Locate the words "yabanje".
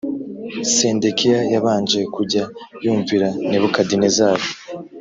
1.53-1.99